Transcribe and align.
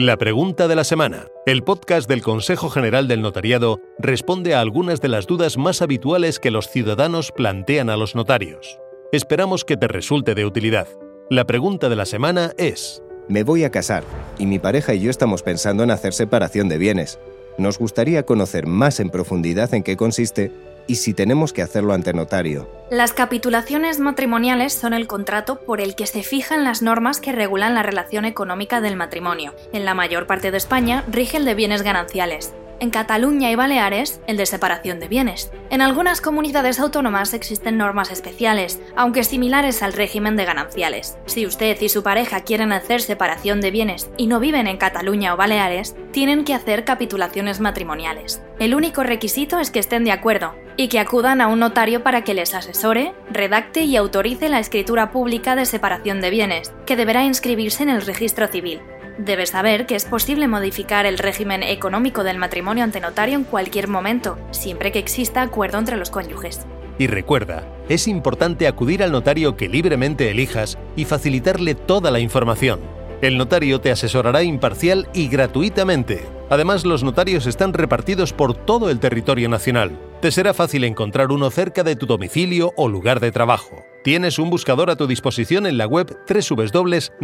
La 0.00 0.16
pregunta 0.16 0.68
de 0.68 0.76
la 0.76 0.84
semana. 0.84 1.24
El 1.44 1.64
podcast 1.64 2.08
del 2.08 2.22
Consejo 2.22 2.68
General 2.70 3.08
del 3.08 3.20
Notariado 3.20 3.80
responde 3.98 4.54
a 4.54 4.60
algunas 4.60 5.00
de 5.00 5.08
las 5.08 5.26
dudas 5.26 5.58
más 5.58 5.82
habituales 5.82 6.38
que 6.38 6.52
los 6.52 6.68
ciudadanos 6.70 7.32
plantean 7.32 7.90
a 7.90 7.96
los 7.96 8.14
notarios. 8.14 8.78
Esperamos 9.10 9.64
que 9.64 9.76
te 9.76 9.88
resulte 9.88 10.36
de 10.36 10.46
utilidad. 10.46 10.86
La 11.30 11.46
pregunta 11.46 11.88
de 11.88 11.96
la 11.96 12.04
semana 12.06 12.52
es... 12.58 13.02
Me 13.28 13.42
voy 13.42 13.64
a 13.64 13.72
casar 13.72 14.04
y 14.38 14.46
mi 14.46 14.60
pareja 14.60 14.94
y 14.94 15.00
yo 15.00 15.10
estamos 15.10 15.42
pensando 15.42 15.82
en 15.82 15.90
hacer 15.90 16.12
separación 16.12 16.68
de 16.68 16.78
bienes. 16.78 17.18
Nos 17.58 17.76
gustaría 17.80 18.22
conocer 18.22 18.68
más 18.68 19.00
en 19.00 19.10
profundidad 19.10 19.74
en 19.74 19.82
qué 19.82 19.96
consiste 19.96 20.52
y 20.88 20.96
si 20.96 21.14
tenemos 21.14 21.52
que 21.52 21.62
hacerlo 21.62 21.92
ante 21.92 22.12
notario. 22.12 22.68
Las 22.90 23.12
capitulaciones 23.12 24.00
matrimoniales 24.00 24.72
son 24.72 24.94
el 24.94 25.06
contrato 25.06 25.60
por 25.60 25.80
el 25.80 25.94
que 25.94 26.06
se 26.06 26.22
fijan 26.24 26.64
las 26.64 26.82
normas 26.82 27.20
que 27.20 27.30
regulan 27.32 27.74
la 27.74 27.82
relación 27.84 28.24
económica 28.24 28.80
del 28.80 28.96
matrimonio. 28.96 29.54
En 29.72 29.84
la 29.84 29.94
mayor 29.94 30.26
parte 30.26 30.50
de 30.50 30.56
España 30.56 31.04
rige 31.08 31.36
el 31.36 31.44
de 31.44 31.54
bienes 31.54 31.82
gananciales. 31.82 32.52
En 32.80 32.90
Cataluña 32.90 33.50
y 33.50 33.56
Baleares, 33.56 34.20
el 34.28 34.36
de 34.36 34.46
separación 34.46 35.00
de 35.00 35.08
bienes. 35.08 35.50
En 35.70 35.80
algunas 35.82 36.20
comunidades 36.20 36.78
autónomas 36.78 37.34
existen 37.34 37.76
normas 37.76 38.12
especiales, 38.12 38.80
aunque 38.94 39.24
similares 39.24 39.82
al 39.82 39.92
régimen 39.94 40.36
de 40.36 40.44
gananciales. 40.44 41.18
Si 41.26 41.44
usted 41.44 41.80
y 41.80 41.88
su 41.88 42.04
pareja 42.04 42.42
quieren 42.42 42.70
hacer 42.70 43.00
separación 43.00 43.60
de 43.60 43.72
bienes 43.72 44.08
y 44.16 44.28
no 44.28 44.38
viven 44.38 44.68
en 44.68 44.76
Cataluña 44.76 45.34
o 45.34 45.36
Baleares, 45.36 45.96
tienen 46.12 46.44
que 46.44 46.54
hacer 46.54 46.84
capitulaciones 46.84 47.58
matrimoniales. 47.58 48.42
El 48.60 48.76
único 48.76 49.02
requisito 49.02 49.58
es 49.58 49.72
que 49.72 49.80
estén 49.80 50.04
de 50.04 50.12
acuerdo 50.12 50.54
y 50.76 50.86
que 50.86 51.00
acudan 51.00 51.40
a 51.40 51.48
un 51.48 51.58
notario 51.58 52.04
para 52.04 52.22
que 52.22 52.34
les 52.34 52.54
asesore, 52.54 53.12
redacte 53.32 53.82
y 53.82 53.96
autorice 53.96 54.48
la 54.48 54.60
escritura 54.60 55.10
pública 55.10 55.56
de 55.56 55.66
separación 55.66 56.20
de 56.20 56.30
bienes, 56.30 56.72
que 56.86 56.94
deberá 56.94 57.24
inscribirse 57.24 57.82
en 57.82 57.88
el 57.90 58.02
registro 58.02 58.46
civil. 58.46 58.80
Debes 59.18 59.50
saber 59.50 59.86
que 59.86 59.96
es 59.96 60.04
posible 60.04 60.46
modificar 60.46 61.04
el 61.04 61.18
régimen 61.18 61.64
económico 61.64 62.22
del 62.22 62.38
matrimonio 62.38 62.84
ante 62.84 63.00
notario 63.00 63.36
en 63.36 63.42
cualquier 63.42 63.88
momento, 63.88 64.38
siempre 64.52 64.92
que 64.92 65.00
exista 65.00 65.42
acuerdo 65.42 65.78
entre 65.78 65.96
los 65.96 66.10
cónyuges. 66.10 66.64
Y 67.00 67.08
recuerda, 67.08 67.66
es 67.88 68.06
importante 68.06 68.68
acudir 68.68 69.02
al 69.02 69.10
notario 69.10 69.56
que 69.56 69.68
libremente 69.68 70.30
elijas 70.30 70.78
y 70.94 71.04
facilitarle 71.04 71.74
toda 71.74 72.12
la 72.12 72.20
información. 72.20 72.78
El 73.20 73.36
notario 73.38 73.80
te 73.80 73.90
asesorará 73.90 74.44
imparcial 74.44 75.08
y 75.12 75.26
gratuitamente. 75.26 76.24
Además, 76.48 76.84
los 76.86 77.02
notarios 77.02 77.46
están 77.48 77.72
repartidos 77.72 78.32
por 78.32 78.54
todo 78.54 78.88
el 78.88 79.00
territorio 79.00 79.48
nacional. 79.48 79.98
Te 80.20 80.30
será 80.30 80.54
fácil 80.54 80.84
encontrar 80.84 81.32
uno 81.32 81.50
cerca 81.50 81.82
de 81.82 81.96
tu 81.96 82.06
domicilio 82.06 82.72
o 82.76 82.88
lugar 82.88 83.18
de 83.18 83.32
trabajo. 83.32 83.82
Tienes 84.08 84.38
un 84.38 84.48
buscador 84.48 84.88
a 84.88 84.96
tu 84.96 85.06
disposición 85.06 85.66
en 85.66 85.76
la 85.76 85.86
web 85.86 86.16
www.notariado.org. 86.26 87.18